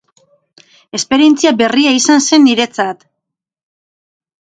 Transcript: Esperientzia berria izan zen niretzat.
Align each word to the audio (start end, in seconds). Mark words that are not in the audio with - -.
Esperientzia 0.99 1.53
berria 1.61 1.93
izan 1.99 2.27
zen 2.31 2.45
niretzat. 2.49 3.09